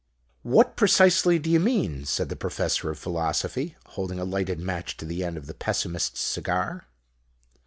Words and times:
"What 0.41 0.77
precisely 0.77 1.37
do 1.37 1.47
you 1.51 1.59
mean?" 1.59 2.05
said 2.05 2.29
the 2.29 2.35
Professor 2.35 2.89
of 2.89 2.97
Philosophy, 2.97 3.75
holding 3.85 4.17
a 4.19 4.23
lighted 4.25 4.59
match 4.59 4.97
to 4.97 5.05
the 5.05 5.23
end 5.23 5.37
of 5.37 5.45
the 5.45 5.53
Pessimist's 5.53 6.19
cigar. 6.19 6.87